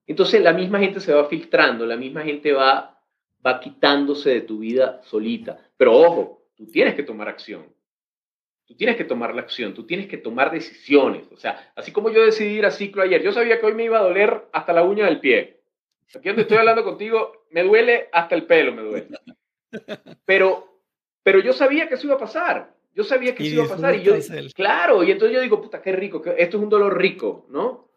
[0.08, 2.99] Entonces la misma gente se va filtrando, la misma gente va,
[3.46, 5.60] va quitándose de tu vida solita.
[5.78, 7.66] Pero ojo, tú tienes que tomar acción.
[8.66, 11.24] Tú tienes que tomar la acción, tú tienes que tomar decisiones.
[11.32, 13.86] O sea, así como yo decidí ir a ciclo ayer, yo sabía que hoy me
[13.86, 15.62] iba a doler hasta la uña del pie.
[16.16, 19.08] Aquí donde estoy hablando contigo, me duele hasta el pelo, me duele.
[20.26, 20.82] Pero,
[21.24, 22.76] pero yo sabía que eso iba a pasar.
[22.94, 23.96] Yo sabía que eso iba a pasar.
[23.96, 24.14] Y yo,
[24.54, 27.90] claro, y entonces yo digo, puta, qué rico, que esto es un dolor rico, ¿no?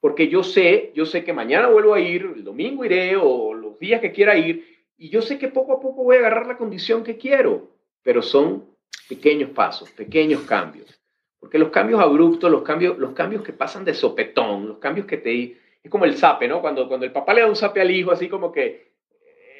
[0.00, 3.78] porque yo sé, yo sé que mañana vuelvo a ir, el domingo iré o los
[3.78, 6.58] días que quiera ir, y yo sé que poco a poco voy a agarrar la
[6.58, 7.70] condición que quiero,
[8.02, 8.66] pero son
[9.08, 11.00] pequeños pasos, pequeños cambios.
[11.40, 15.18] Porque los cambios abruptos, los cambios, los cambios que pasan de sopetón, los cambios que
[15.18, 15.56] te...
[15.82, 16.60] Es como el sape, ¿no?
[16.60, 18.88] Cuando, cuando el papá le da un sape al hijo, así como que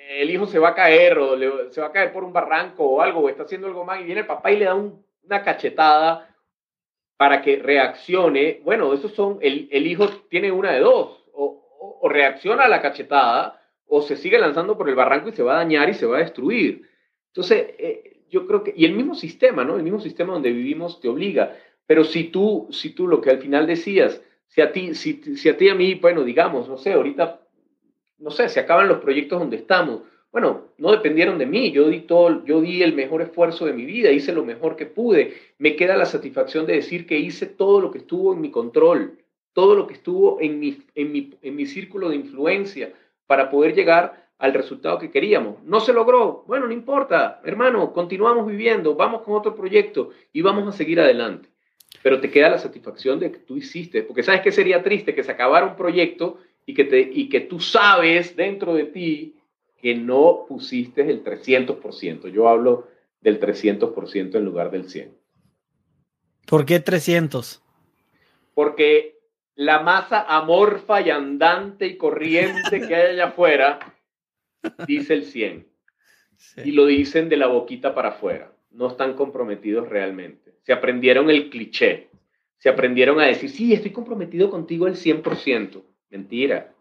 [0.08, 1.38] el hijo se va a caer o
[1.70, 4.04] se va a caer por un barranco o algo, o está haciendo algo mal, y
[4.04, 6.34] viene el papá y le da una cachetada
[7.16, 12.64] para que reaccione, bueno, esos son, el, el hijo tiene una de dos, o, reacciona
[12.64, 13.57] a la cachetada,
[13.88, 16.18] o se sigue lanzando por el barranco y se va a dañar y se va
[16.18, 16.88] a destruir.
[17.28, 19.76] Entonces, eh, yo creo que, y el mismo sistema, ¿no?
[19.76, 23.38] El mismo sistema donde vivimos te obliga, pero si tú, si tú lo que al
[23.38, 26.92] final decías, si a ti, si, si a ti a mí, bueno, digamos, no sé,
[26.92, 27.40] ahorita,
[28.18, 32.00] no sé, se acaban los proyectos donde estamos, bueno, no dependieron de mí, yo di,
[32.00, 35.74] todo, yo di el mejor esfuerzo de mi vida, hice lo mejor que pude, me
[35.76, 39.18] queda la satisfacción de decir que hice todo lo que estuvo en mi control,
[39.54, 42.92] todo lo que estuvo en mi, en mi, en mi círculo de influencia
[43.28, 45.62] para poder llegar al resultado que queríamos.
[45.62, 50.66] No se logró, bueno, no importa, hermano, continuamos viviendo, vamos con otro proyecto y vamos
[50.66, 51.48] a seguir adelante.
[52.02, 55.22] Pero te queda la satisfacción de que tú hiciste, porque sabes que sería triste que
[55.22, 59.36] se acabara un proyecto y que, te, y que tú sabes dentro de ti
[59.80, 62.28] que no pusiste el 300%.
[62.30, 62.88] Yo hablo
[63.20, 65.10] del 300% en lugar del 100%.
[66.46, 67.62] ¿Por qué 300?
[68.54, 69.17] Porque
[69.58, 73.80] la masa amorfa y andante y corriente que hay allá afuera
[74.86, 75.66] dice el 100.
[76.64, 78.52] Y lo dicen de la boquita para afuera.
[78.70, 80.54] No están comprometidos realmente.
[80.62, 82.08] Se aprendieron el cliché.
[82.58, 85.82] Se aprendieron a decir, sí, estoy comprometido contigo el 100%.
[86.10, 86.72] Mentira.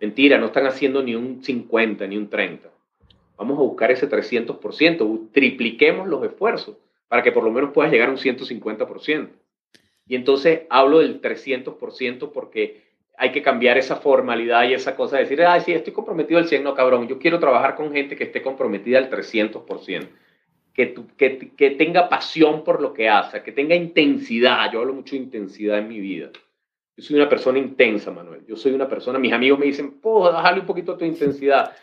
[0.00, 2.70] Mentira, no están haciendo ni un 50, ni un 30.
[3.36, 6.76] Vamos a buscar ese 300%, tripliquemos los esfuerzos
[7.08, 9.28] para que por lo menos puedas llegar a un 150%.
[10.12, 12.82] Y entonces hablo del 300% porque
[13.16, 16.46] hay que cambiar esa formalidad y esa cosa de decir, ay, sí, estoy comprometido al
[16.46, 20.06] 100, no, cabrón, yo quiero trabajar con gente que esté comprometida al 300%,
[20.74, 25.12] que, que, que tenga pasión por lo que hace, que tenga intensidad, yo hablo mucho
[25.12, 26.30] de intensidad en mi vida,
[26.94, 28.44] yo soy una persona intensa, Manuel.
[28.46, 31.74] Yo soy una persona, mis amigos me dicen, puedo bajarle un poquito tu intensidad.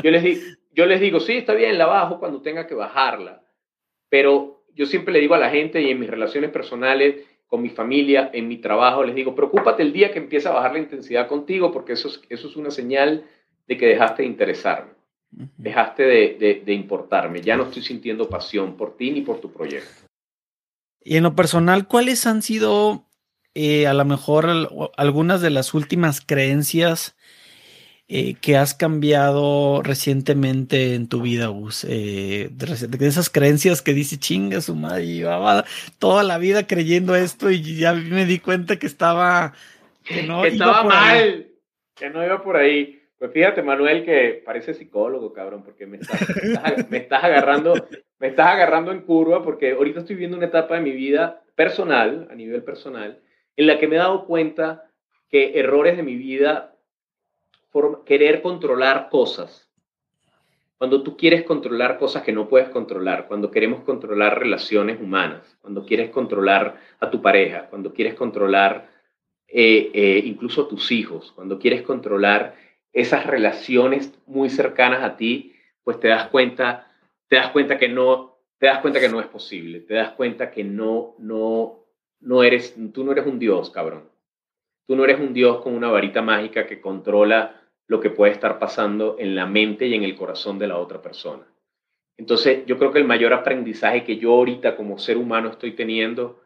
[0.00, 0.40] Yo les, digo,
[0.72, 3.42] yo les digo, sí, está bien, la bajo cuando tenga que bajarla.
[4.08, 7.16] Pero yo siempre le digo a la gente y en mis relaciones personales,
[7.54, 10.72] con mi familia, en mi trabajo, les digo, preocúpate el día que empieza a bajar
[10.72, 13.26] la intensidad contigo, porque eso es, eso es una señal
[13.68, 14.90] de que dejaste de interesarme,
[15.56, 17.42] dejaste de, de, de importarme.
[17.42, 20.02] Ya no estoy sintiendo pasión por ti ni por tu proyecto.
[21.00, 23.06] Y en lo personal, ¿cuáles han sido
[23.54, 24.48] eh, a lo mejor
[24.96, 27.14] algunas de las últimas creencias
[28.06, 31.86] eh, que has cambiado recientemente en tu vida, Gus.
[31.88, 35.64] Eh, de, esas creencias que dice chinga su madre, llevaba
[35.98, 39.54] toda la vida creyendo esto y ya me di cuenta que estaba.
[40.04, 41.46] Que no estaba mal,
[41.94, 43.00] que no iba por ahí.
[43.18, 47.88] Pues fíjate, Manuel, que parece psicólogo, cabrón, porque me estás, me estás agarrando,
[48.18, 52.28] me estás agarrando en curva, porque ahorita estoy viviendo una etapa de mi vida personal,
[52.30, 53.22] a nivel personal,
[53.56, 54.90] en la que me he dado cuenta
[55.30, 56.73] que errores de mi vida,
[57.74, 59.68] por querer controlar cosas,
[60.78, 65.84] cuando tú quieres controlar cosas que no puedes controlar, cuando queremos controlar relaciones humanas, cuando
[65.84, 68.88] quieres controlar a tu pareja, cuando quieres controlar
[69.48, 72.54] eh, eh, incluso a tus hijos, cuando quieres controlar
[72.92, 76.86] esas relaciones muy cercanas a ti, pues te das cuenta,
[77.26, 80.52] te das cuenta que no, te das cuenta que no es posible, te das cuenta
[80.52, 81.80] que no, no,
[82.20, 84.14] no eres, tú no eres un dios, cabrón.
[84.86, 88.58] Tú no eres un dios con una varita mágica que controla lo que puede estar
[88.58, 91.44] pasando en la mente y en el corazón de la otra persona.
[92.16, 96.40] Entonces, yo creo que el mayor aprendizaje que yo ahorita como ser humano estoy teniendo,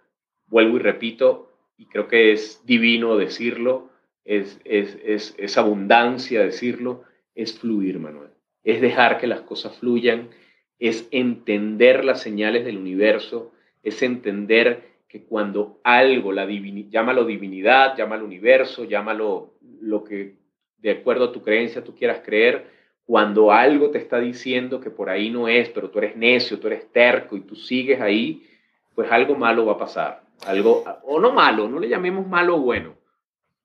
[0.46, 3.90] vuelvo y repito, y creo que es divino decirlo,
[4.24, 8.30] es, es, es, es abundancia decirlo, es fluir, Manuel.
[8.64, 10.30] es dejar que las cosas fluyan,
[10.78, 18.24] es entender las señales del universo, es entender que cuando algo, la llámalo divinidad, llámalo
[18.24, 20.34] universo, llámalo lo que
[20.78, 22.66] de acuerdo a tu creencia tú quieras creer,
[23.04, 26.66] cuando algo te está diciendo que por ahí no es, pero tú eres necio, tú
[26.66, 28.46] eres terco y tú sigues ahí,
[28.94, 30.22] pues algo malo va a pasar.
[30.46, 32.96] Algo, o no malo, no le llamemos malo o bueno.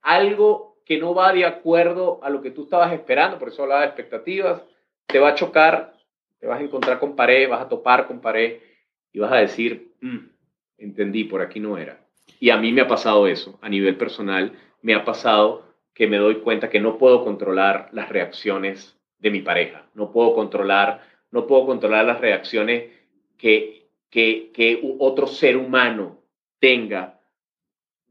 [0.02, 3.82] Algo que no va de acuerdo a lo que tú estabas esperando, por eso hablaba
[3.82, 4.62] de expectativas,
[5.06, 5.93] te va a chocar,
[6.39, 8.60] te vas a encontrar con pared, vas a topar con pared
[9.12, 10.17] y vas a decir, mm,
[10.78, 11.99] entendí, por aquí no era.
[12.39, 16.17] Y a mí me ha pasado eso, a nivel personal, me ha pasado que me
[16.17, 21.01] doy cuenta que no puedo controlar las reacciones de mi pareja, no puedo controlar,
[21.32, 22.91] no puedo controlar las reacciones
[23.38, 26.19] que, que, que otro ser humano
[26.60, 27.19] tenga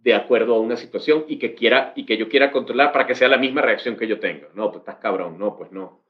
[0.03, 3.15] de acuerdo a una situación y que quiera y que yo quiera controlar para que
[3.15, 4.49] sea la misma reacción que yo tenga.
[4.55, 6.03] No, pues estás cabrón, no, pues no.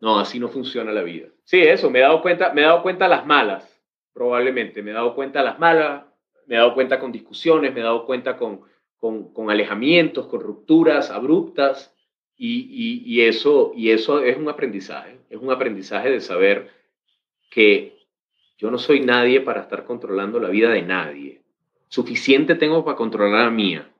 [0.00, 1.28] No, así no funciona la vida.
[1.44, 3.80] Sí, eso, me he dado cuenta, me he dado cuenta las malas,
[4.12, 6.04] probablemente, me he dado cuenta las malas,
[6.46, 8.62] me he dado cuenta con discusiones, me he dado cuenta con,
[9.00, 11.94] con, alejamientos, con rupturas abruptas,
[12.40, 16.70] y, y, eso, y eso es un aprendizaje, es un aprendizaje de saber
[17.50, 17.98] que
[18.58, 21.42] yo no soy nadie para estar controlando la vida de nadie.
[21.88, 23.90] Suficiente tengo para controlar la mía.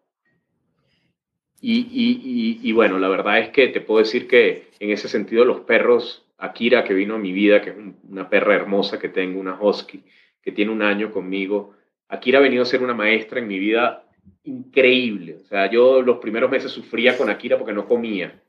[1.60, 5.44] Y, y, y, bueno, la verdad es que te puedo decir que en ese sentido
[5.44, 7.76] los perros, Akira que vino a mi vida, que es
[8.08, 10.04] una perra hermosa que tengo, una husky,
[10.40, 11.74] que tiene un año conmigo,
[12.08, 14.07] Akira ha venido a ser una maestra en mi vida
[14.44, 15.36] increíble.
[15.36, 18.42] O sea, yo los primeros meses sufría con Akira porque no comía.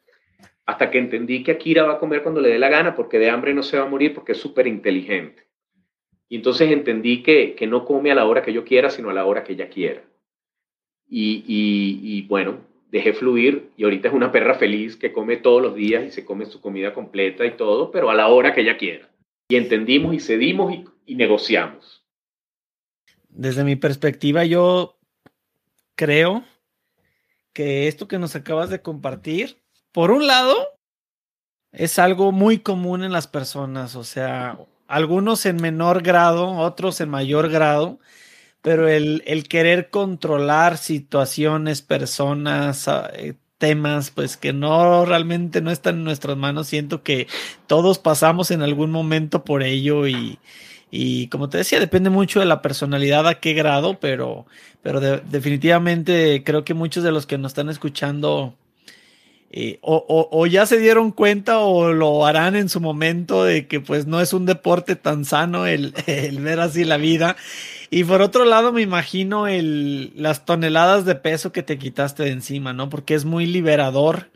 [0.66, 3.30] Hasta que entendí que Akira va a comer cuando le dé la gana, porque de
[3.30, 5.48] hambre no se va a morir, porque es súper inteligente.
[6.30, 9.14] Y entonces entendí que, que, no come a la hora que yo quiera, sino a
[9.14, 10.04] la hora que ella quiera.
[11.08, 12.60] Y, y, bueno,
[12.92, 16.24] dejé fluir y ahorita es una perra feliz que come todos los días y se
[16.24, 19.10] come su comida completa y todo, pero a la hora que ella quiera.
[19.50, 22.06] Y entendimos y cedimos y, y negociamos.
[23.28, 24.99] Desde mi perspectiva, yo
[26.00, 26.46] creo
[27.52, 30.56] que esto que nos acabas de compartir, por un lado,
[31.74, 34.58] es algo muy común en las personas, o sea,
[34.88, 38.00] algunos en menor grado, otros en mayor grado,
[38.62, 45.98] pero el, querer controlar situaciones, personas, ah, eh, temas, pues que no realmente no están
[45.98, 47.28] en nuestras manos, siento que
[47.68, 50.40] todos pasamos en algún momento por ello y,
[50.92, 54.46] y como te decía, depende mucho de la personalidad a qué grado, pero,
[54.82, 58.56] pero definitivamente creo que muchos de los que nos están escuchando
[59.52, 64.06] eh, o, ya se dieron cuenta o lo harán en su momento de que pues
[64.06, 65.94] no es un deporte tan sano el,
[66.40, 67.36] ver así la vida.
[67.90, 72.74] Y por otro lado me imagino las toneladas de peso que te quitaste de encima,
[72.74, 72.90] ¿no?
[72.90, 74.30] Porque es muy liberador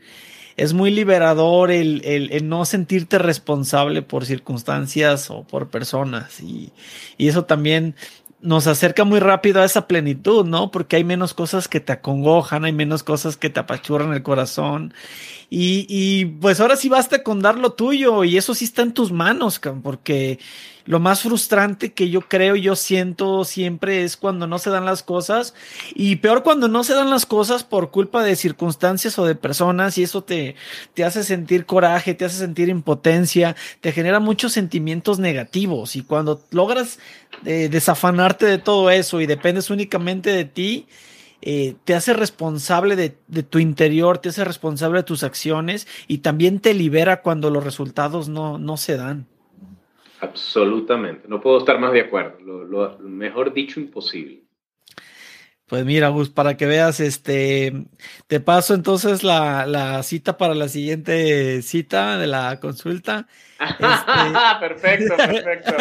[0.56, 6.40] es muy liberador el, el, no sentirte responsable por circunstancias o por personas.
[6.40, 6.72] Y,
[7.18, 7.94] y, eso también
[8.40, 10.70] nos acerca muy rápido a esa plenitud, ¿no?
[10.70, 14.92] Porque hay menos cosas que te acongojan, hay menos cosas que te apachurran el corazón.
[15.50, 19.12] Y, pues ahora sí basta con dar lo tuyo y eso sí está en tus
[19.12, 20.38] manos, porque
[20.86, 25.02] lo más frustrante que yo creo, yo siento siempre es cuando no se dan las
[25.02, 25.54] cosas
[25.94, 29.96] y peor cuando no se dan las cosas por culpa de circunstancias o de personas
[29.96, 30.56] y eso te,
[30.92, 36.42] te hace sentir coraje, te hace sentir impotencia, te genera muchos sentimientos negativos y cuando
[36.50, 36.98] logras
[37.46, 40.86] eh, desafanarte de todo eso y dependes únicamente de ti,
[41.46, 46.18] eh, te hace responsable de, de, tu interior, te hace responsable de tus acciones y
[46.18, 49.26] también te libera cuando los resultados no, no se dan.
[50.20, 52.38] Absolutamente, no puedo estar más de acuerdo.
[52.40, 54.43] Lo, mejor dicho, imposible.
[55.66, 57.86] Pues mira, Gus, para que veas, este,
[58.26, 63.26] te paso entonces la, cita para la siguiente cita de la consulta.
[63.64, 65.74] Este, perfecto, perfecto.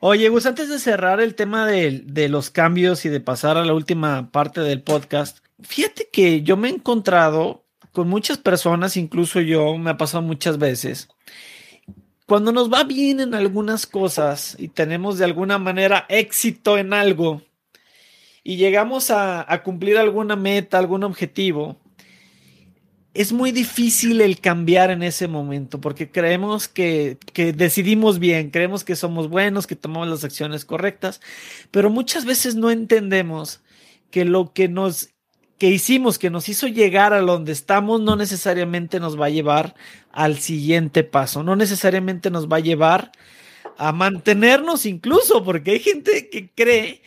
[0.00, 3.64] Oye, Gus, antes de cerrar el tema de, de, los cambios y de pasar a
[3.64, 9.40] la última parte del podcast, fíjate que yo me he encontrado con muchas personas, incluso
[9.40, 11.08] yo, me ha pasado muchas veces,
[12.26, 17.42] cuando nos va bien en algunas cosas y tenemos de alguna manera éxito en algo
[18.48, 21.80] y llegamos a, cumplir alguna meta, algún objetivo,
[23.12, 28.84] es muy difícil el cambiar en ese momento porque creemos que, que, decidimos bien, creemos
[28.84, 31.20] que somos buenos, que tomamos las acciones correctas,
[31.72, 33.62] pero muchas veces no entendemos
[34.12, 35.08] que lo que nos
[35.58, 39.74] que hicimos, que nos hizo llegar a donde estamos, no necesariamente nos va a llevar
[40.12, 43.10] al siguiente paso, no necesariamente nos va a llevar
[43.76, 47.02] a mantenernos incluso, porque hay gente que cree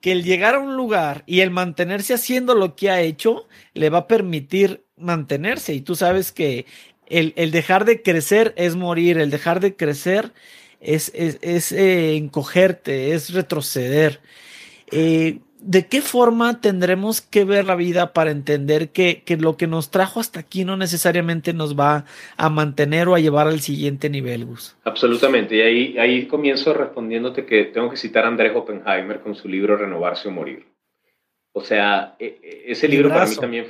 [0.00, 3.90] que el llegar a un lugar y el mantenerse haciendo lo que ha hecho le
[3.90, 5.74] va a permitir mantenerse.
[5.74, 6.66] Y tú sabes que
[7.06, 10.32] el, dejar de crecer es morir, el dejar de crecer
[10.80, 14.20] es, es, eh, encogerte, es retroceder.
[14.90, 19.90] Eh, ¿De qué forma tendremos que ver la vida para entender que, lo que nos
[19.90, 24.46] trajo hasta aquí no necesariamente nos va a mantener o a llevar al siguiente nivel,
[24.46, 24.76] Gus?
[24.84, 29.48] Absolutamente, y ahí, ahí comienzo respondiéndote que tengo que citar a Andrés Oppenheimer con su
[29.48, 30.66] libro Renovarse o Morir.
[31.52, 33.66] O sea, e, e, ese libro para mí también,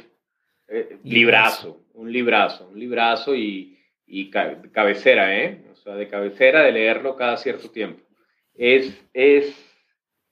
[0.68, 5.64] eh, librazo, un librazo, un librazo y, y cabecera, ¿eh?
[5.72, 8.03] O sea, de cabecera de leerlo cada cierto tiempo.
[8.55, 9.69] Es, es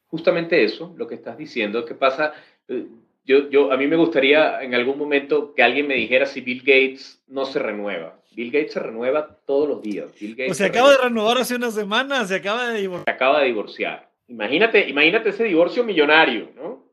[0.09, 1.85] justamente eso, lo que estás diciendo.
[1.85, 2.35] ¿Qué pasa?
[2.67, 2.87] Eh,
[3.25, 6.61] yo, yo, a mí me gustaría en algún momento que alguien me dijera si Bill
[6.61, 8.19] Gates no se renueva.
[8.33, 10.13] Bill Gates se renueva todos los días.
[10.19, 13.05] Bill Gates o se, acaba de renovar hace unas semanas, se acaba de divorciar.
[13.05, 14.11] Se acaba de divorciar.
[14.29, 16.87] Imagínate, imagínate ese divorcio millonario, ¿no?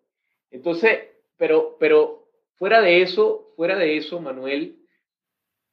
[0.51, 0.99] Entonces,
[1.37, 4.77] pero, pero fuera de eso, fuera de eso, Manuel,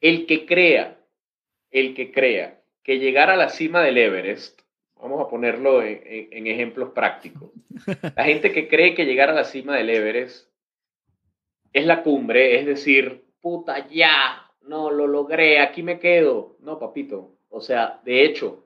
[0.01, 0.99] el que crea,
[1.71, 4.62] el que crea que llegar a la cima del Everest
[5.03, 7.51] Vamos a ponerlo en, ejemplos prácticos.
[8.15, 10.49] La gente que cree que llegar a la cima del Everest
[11.73, 16.57] es la cumbre, es decir, puta, ya, no, lo logré, aquí me quedo.
[16.61, 17.35] No, papito.
[17.49, 18.65] O sea, de hecho,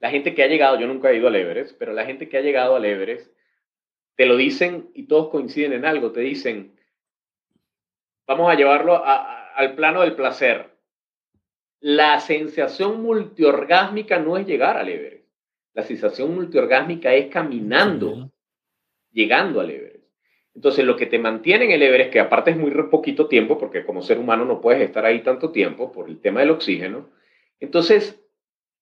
[0.00, 2.36] la gente que ha llegado, yo nunca he ido al Everest, pero la gente que
[2.36, 3.32] ha llegado al Everest,
[4.16, 6.78] te lo dicen y todos coinciden en algo, te dicen,
[8.26, 10.70] vamos a llevarlo al plano del placer.
[11.80, 15.19] La sensación multiorgásmica no es llegar al Everest.
[15.72, 18.30] La sensación multiorgásmica es caminando,
[19.12, 20.04] llegando al Everest.
[20.54, 23.84] Entonces, lo que te mantiene en el Everest, que aparte es muy poquito tiempo, porque
[23.84, 27.08] como ser humano no puedes estar ahí tanto tiempo por el tema del oxígeno,
[27.60, 28.20] entonces,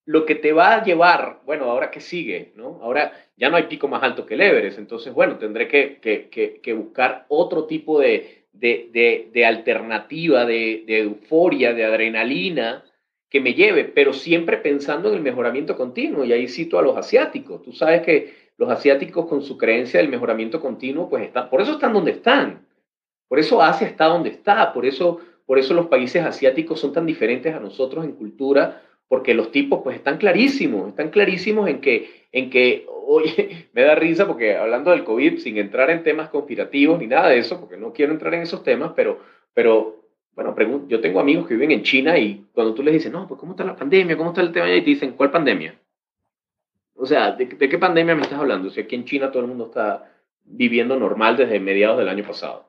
[0.07, 2.79] lo que te va a llevar, bueno, ahora que sigue, ¿no?
[2.83, 6.61] Ahora ya no hay pico más alto que el Everest, entonces, bueno, tendré que, que,
[6.63, 12.85] que, buscar otro tipo de, de, de alternativa, de, euforia, de adrenalina,
[13.31, 16.25] que me lleve, pero siempre pensando en el mejoramiento continuo.
[16.25, 17.63] Y ahí cito a los asiáticos.
[17.63, 21.73] Tú sabes que los asiáticos con su creencia del mejoramiento continuo, pues están, por eso
[21.73, 22.67] están donde están.
[23.29, 24.73] Por eso Asia está donde está.
[24.73, 29.35] Por eso, por eso los países asiáticos son tan diferentes a nosotros en cultura, porque
[29.35, 34.27] los tipos pues están clarísimos, están clarísimos en que, en que, oye, me da risa
[34.27, 37.93] porque hablando del COVID, sin entrar en temas conspirativos ni nada de eso, porque no
[37.93, 39.21] quiero entrar en esos temas, pero,
[39.53, 39.98] pero
[40.39, 43.41] bueno, yo tengo amigos que viven en China y cuando tú les dices, no, pues
[43.41, 44.17] ¿cómo está la pandemia?
[44.17, 44.73] ¿Cómo está el tema?
[44.73, 45.75] Y te dicen, ¿cuál pandemia?
[46.95, 48.69] O sea, ¿de, qué pandemia me estás hablando?
[48.69, 50.13] O sea, aquí en China todo el mundo está
[50.45, 52.69] viviendo normal desde mediados del año pasado.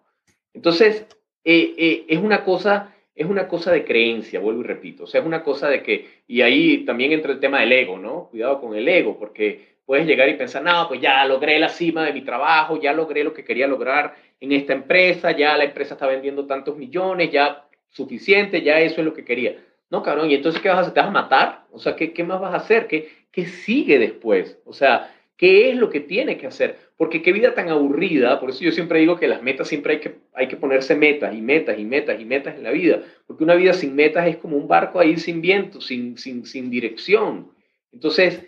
[0.51, 1.05] Entonces,
[1.43, 5.03] eh, eh, es una cosa es una cosa de creencia, vuelvo y repito.
[5.03, 7.99] O sea, es una cosa de que, y ahí también entra el tema del ego,
[7.99, 8.29] ¿no?
[8.29, 12.05] Cuidado con el ego, porque puedes llegar y pensar, no, pues ya logré la cima
[12.05, 15.95] de mi trabajo, ya logré lo que quería lograr en esta empresa, ya la empresa
[15.95, 19.55] está vendiendo tantos millones, ya suficiente, ya eso es lo que quería.
[19.89, 20.93] No, cabrón, ¿y entonces qué vas a hacer?
[20.93, 21.63] ¿Te vas a matar?
[21.71, 22.85] O sea, ¿qué, qué más vas a hacer?
[22.85, 24.59] ¿Qué, ¿Qué sigue después?
[24.63, 26.77] O sea, ¿qué es lo que tiene que hacer?
[26.95, 29.99] Porque qué vida tan aburrida, por eso yo siempre digo que las metas siempre hay
[30.01, 33.43] que, hay que ponerse metas y metas y metas y metas en la vida, porque
[33.43, 37.53] una vida sin metas es como un barco ahí sin viento, sin, sin, sin dirección.
[37.91, 38.45] Entonces,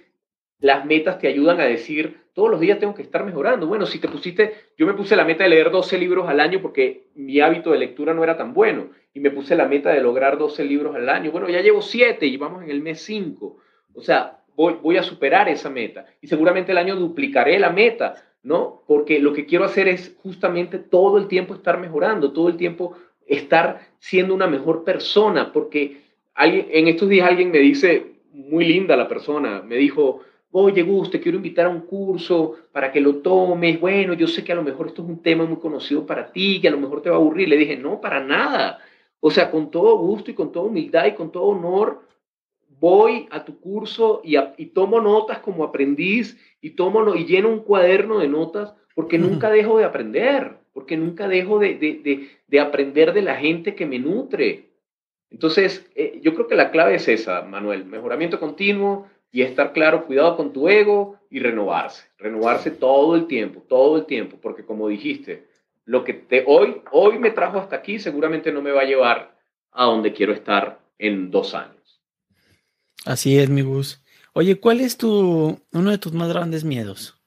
[0.61, 3.67] las metas te ayudan a decir, todos los días tengo que estar mejorando.
[3.67, 6.61] Bueno, si te pusiste, yo me puse la meta de leer 12 libros al año
[6.61, 10.01] porque mi hábito de lectura no era tan bueno y me puse la meta de
[10.01, 11.31] lograr 12 libros al año.
[11.31, 13.57] Bueno, ya llevo 7 y vamos en el mes 5.
[13.93, 18.15] O sea, voy, voy a superar esa meta y seguramente el año duplicaré la meta,
[18.43, 18.83] ¿no?
[18.87, 22.95] Porque lo que quiero hacer es justamente todo el tiempo estar mejorando, todo el tiempo
[23.25, 26.01] estar siendo una mejor persona, porque
[26.35, 31.09] alguien, en estos días alguien me dice, muy linda la persona, me dijo, oye Gus,
[31.09, 34.55] te quiero invitar a un curso para que lo tomes, bueno, yo sé que a
[34.55, 37.09] lo mejor esto es un tema muy conocido para ti, que a lo mejor te
[37.09, 37.49] va a aburrir.
[37.49, 38.79] Le dije, no, para nada.
[39.19, 42.01] O sea, con todo gusto y con toda humildad y con todo honor,
[42.79, 48.19] voy a tu curso y, tomo notas como aprendiz y, tomo, y lleno un cuaderno
[48.19, 53.75] de notas porque nunca dejo de aprender, porque nunca dejo de, aprender de la gente
[53.75, 54.71] que me nutre.
[55.29, 60.05] Entonces, eh, yo creo que la clave es esa, Manuel, mejoramiento continuo, y estar claro,
[60.05, 64.89] cuidado con tu ego y renovarse, renovarse todo el tiempo, todo el tiempo, porque como
[64.89, 65.47] dijiste,
[65.85, 69.37] lo que te, hoy, hoy me trajo hasta aquí seguramente no me va a llevar
[69.71, 72.01] a donde quiero estar en dos años.
[73.05, 74.03] Así es, mi bus.
[74.33, 77.17] Oye, ¿cuál es tu, uno de tus más grandes miedos?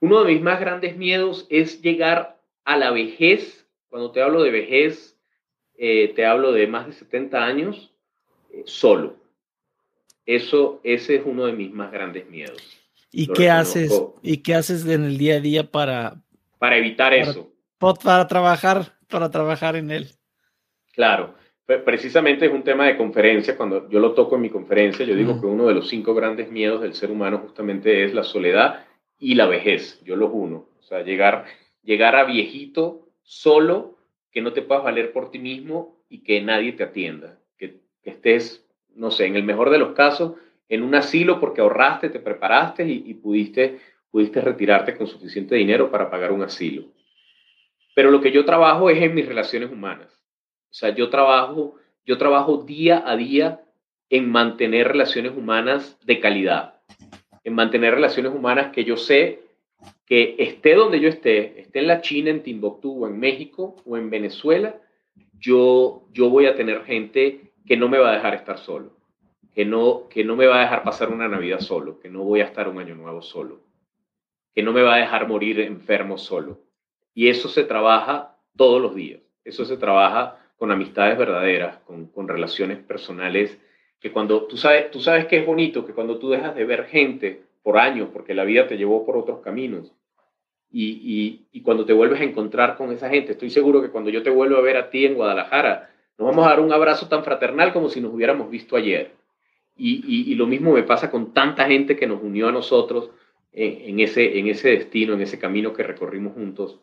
[0.00, 3.66] Uno de mis más grandes miedos es llegar a la vejez.
[3.88, 5.18] Cuando te hablo de vejez,
[5.76, 7.92] eh, te hablo de más de 70 años,
[8.50, 9.23] eh, solo
[10.26, 12.62] eso, ese es uno de mis más grandes miedos.
[13.10, 14.02] ¿Y qué haces?
[14.22, 16.24] ¿Y qué haces en el día a día para
[16.64, 17.52] para evitar eso?
[17.78, 20.08] Para trabajar, para trabajar en él.
[20.94, 21.34] Claro.
[21.84, 25.38] precisamente es un tema de conferencia, cuando yo lo toco en mi conferencia, yo digo
[25.38, 28.86] que uno de los cinco grandes miedos del ser humano justamente es la soledad
[29.18, 31.44] y la vejez, yo los uno, o sea, llegar,
[31.82, 33.98] llegar a viejito solo,
[34.30, 38.63] que no te puedas valer por ti mismo y que nadie te atienda, que, estés,
[38.96, 40.34] no sé, en el mejor de los casos,
[40.68, 43.80] en un asilo porque ahorraste, te preparaste y, pudiste,
[44.10, 46.84] pudiste retirarte con suficiente dinero para pagar un asilo.
[47.94, 50.12] Pero lo que yo trabajo es en mis relaciones humanas.
[50.70, 53.60] O sea, yo trabajo, yo trabajo día a día
[54.10, 56.80] en mantener relaciones humanas de calidad,
[57.44, 59.44] en mantener relaciones humanas que yo sé
[60.06, 63.96] que esté donde yo esté, esté en la China, en Timbuktu, o en México, o
[63.96, 64.76] en Venezuela,
[65.38, 68.92] yo, yo voy a tener gente que no me va a dejar estar solo,
[69.54, 72.40] que no, que no me va a dejar pasar una Navidad solo, que no voy
[72.40, 73.60] a estar un año nuevo solo,
[74.54, 76.60] que no me va a dejar morir enfermo solo.
[77.14, 82.28] Y eso se trabaja todos los días, eso se trabaja con amistades verdaderas, con, con
[82.28, 83.58] relaciones personales,
[84.00, 86.86] que cuando tú sabes, tú sabes que es bonito, que cuando tú dejas de ver
[86.86, 89.92] gente por años, porque la vida te llevó por otros caminos,
[90.70, 94.10] y, y, y, cuando te vuelves a encontrar con esa gente, estoy seguro que cuando
[94.10, 97.08] yo te vuelvo a ver a ti en Guadalajara, nos vamos a dar un abrazo
[97.08, 99.12] tan fraternal como si nos hubiéramos visto ayer.
[99.76, 103.10] Y, y lo mismo me pasa con tanta gente que nos unió a nosotros
[103.52, 106.80] en, en, ese, en ese destino, en ese camino que recorrimos juntos.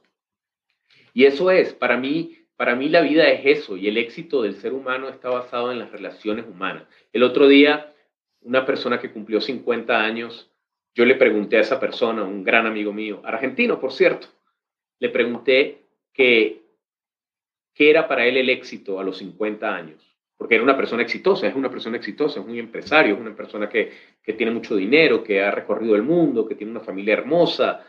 [1.14, 4.56] Y eso es, para mí, para mí la vida es eso y el éxito del
[4.56, 6.84] ser humano está basado en las relaciones humanas.
[7.12, 7.94] El otro día,
[8.42, 10.52] una persona que cumplió 50 años,
[10.94, 14.28] yo le pregunté a esa persona, un gran amigo mío, argentino por cierto,
[15.00, 15.86] le pregunté
[17.74, 21.48] qué era para él el éxito a los 50 años, porque era una persona exitosa,
[21.48, 23.92] es una persona exitosa, es un empresario, es una persona que,
[24.24, 27.86] que tiene mucho dinero, que ha recorrido el mundo, que tiene una familia hermosa,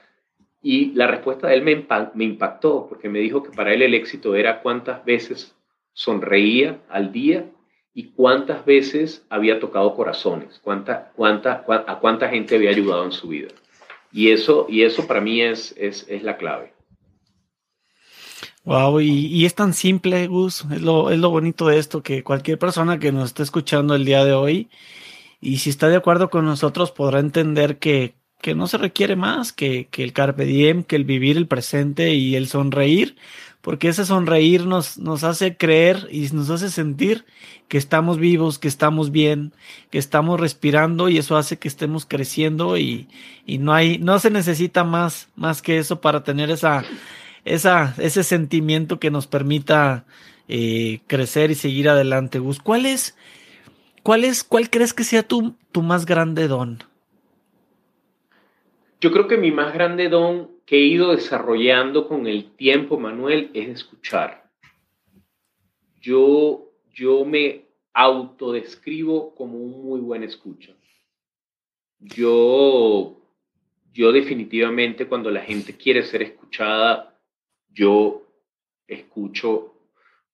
[0.63, 3.95] y la respuesta de él me, me impactó porque me dijo que para él el
[3.95, 5.57] éxito era cuántas veces
[5.93, 7.51] sonreía al día
[7.95, 13.29] y cuántas veces había tocado corazones, cuánta, cuánta, a cuánta gente había ayudado en su
[13.29, 13.49] vida.
[14.13, 16.73] Y eso, y eso para mí es, es, es la clave.
[18.65, 22.23] Wow, y, y, es tan simple, Gus, es lo, es lo bonito de esto, que
[22.23, 24.71] cualquier persona que nos esté escuchando el día de hoy,
[25.41, 29.53] y si está de acuerdo con nosotros, podrá entender que que no se requiere más
[29.53, 33.17] que, que, el carpe diem, que el vivir el presente y el sonreír,
[33.63, 37.25] porque ese sonreír nos, nos hace creer y nos hace sentir
[37.69, 39.55] que estamos vivos, que estamos bien,
[39.91, 43.09] que estamos respirando y eso hace que estemos creciendo y,
[43.47, 46.85] y no hay, no se necesita más, más que eso para tener esa,
[47.45, 50.05] esa, ese sentimiento que nos permita
[50.49, 52.39] eh, crecer y seguir adelante.
[52.39, 53.17] Gus, ¿cuál es,
[54.03, 56.83] cuál es, cuál crees que sea tu, tu más grande don?
[59.01, 63.51] Yo creo que mi más grande don que he ido desarrollando con el tiempo, Manuel,
[63.53, 64.49] es escuchar.
[66.01, 70.73] Yo, yo me autodescribo como un muy buen escucha.
[71.99, 73.17] Yo,
[73.93, 77.12] yo definitivamente cuando la gente quiere ser escuchada,
[77.73, 78.23] yo
[78.87, 79.75] escucho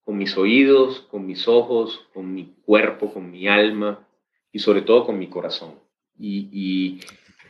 [0.01, 4.07] con mis oídos, con mis ojos, con mi cuerpo, con mi alma
[4.51, 5.75] y sobre todo con mi corazón.
[6.17, 6.99] Y,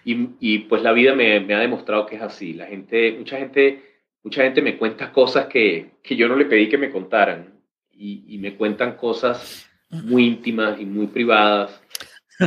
[0.03, 2.53] y, y, pues la vida me, ha demostrado que es así.
[2.53, 3.81] La gente, mucha gente,
[4.23, 7.53] mucha gente me cuenta cosas que, yo no le pedí que me contaran
[7.91, 11.81] y, me cuentan cosas muy íntimas y muy privadas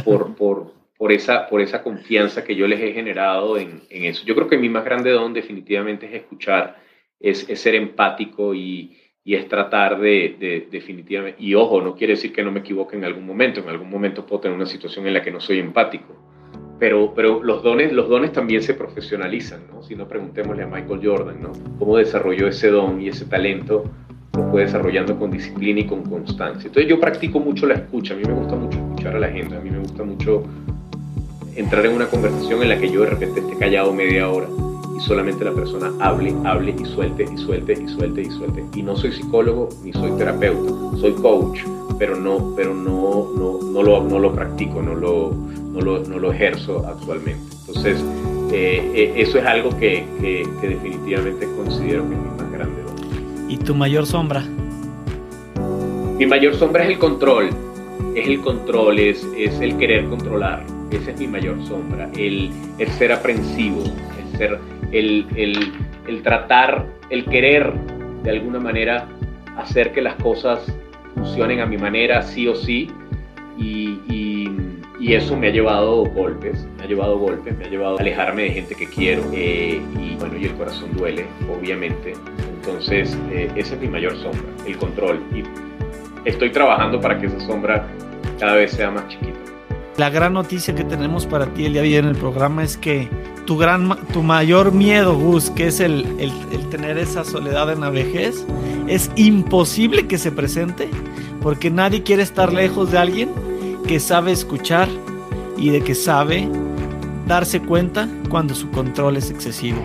[0.04, 4.24] por, por, por, esa, por esa confianza que yo les he generado en, eso.
[4.24, 6.80] Yo creo que mi más grande don definitivamente es escuchar,
[7.22, 12.42] es, ser empático y, es tratar de, de, definitivamente, y ojo, no quiere decir que
[12.42, 15.22] no me equivoque en algún momento, en algún momento puedo tener una situación en la
[15.22, 16.16] que no soy empático,
[16.82, 19.84] pero, pero los, dones, los dones también se profesionalizan, ¿no?
[19.84, 21.52] Si no, preguntémosle a Michael Jordan, ¿no?
[21.78, 23.84] ¿Cómo desarrolló ese don y ese talento?
[24.36, 26.66] Lo fue desarrollando con disciplina y con constancia.
[26.66, 29.54] Entonces yo practico mucho la escucha, a mí me gusta mucho escuchar a la gente,
[29.54, 30.42] a mí me gusta mucho
[31.54, 34.71] entrar en una conversación en la que yo de repente esté callado media hora y
[35.02, 38.64] solamente la persona hable, hable y suelte y suelte y suelte y suelte.
[38.74, 41.60] Y no soy psicólogo ni soy terapeuta, soy coach,
[41.98, 45.32] pero no, pero no, no, no, lo, no lo practico, no lo,
[45.72, 47.54] no lo, no lo ejerzo actualmente.
[47.66, 48.02] Entonces,
[48.52, 53.50] eh, eh, eso es algo que, que, definitivamente considero que es mi más grande don.
[53.50, 54.44] ¿Y tu mayor sombra?
[56.18, 57.50] Mi mayor sombra es el control,
[58.14, 62.88] es el control, es, es el querer controlar, esa es mi mayor sombra, el, el
[62.88, 64.60] ser aprensivo, el, ser,
[64.92, 65.72] el, el,
[66.06, 67.72] el tratar, el querer
[68.22, 69.08] de alguna manera
[69.56, 70.64] hacer que las cosas
[71.14, 72.90] funcionen a mi manera sí o sí
[73.58, 73.98] y,
[75.02, 78.44] y eso me ha llevado golpes, me ha llevado golpes, me ha llevado a alejarme
[78.44, 82.12] de gente que quiero eh, y bueno, y el corazón duele, obviamente.
[82.60, 85.20] Entonces, eh, esa es mi mayor sombra, el control.
[85.34, 85.42] Y
[86.24, 87.84] estoy trabajando para que esa sombra
[88.38, 89.40] cada vez sea más chiquita.
[89.96, 92.76] La gran noticia que tenemos para ti el día de hoy en el programa es
[92.76, 93.08] que
[93.46, 97.80] tu, gran, tu mayor miedo, Gus, que es el, el, el tener esa soledad en
[97.80, 98.46] la vejez,
[98.88, 100.88] es imposible que se presente
[101.42, 103.30] porque nadie quiere estar lejos de alguien
[103.86, 104.88] que sabe escuchar
[105.56, 106.48] y de que sabe
[107.26, 109.82] darse cuenta cuando su control es excesivo.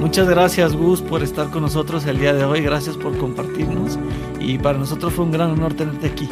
[0.00, 3.98] Muchas gracias Gus por estar con nosotros el día de hoy, gracias por compartirnos
[4.40, 6.28] y para nosotros fue un gran honor tenerte aquí.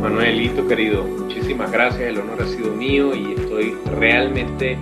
[0.00, 4.78] Manuelito querido, muchísimas gracias, el honor ha sido mío y estoy realmente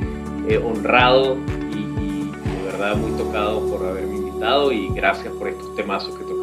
[0.48, 1.36] eh, honrado
[1.72, 6.35] y, de verdad muy tocado por haberme invitado y gracias por estos temazos que tocamos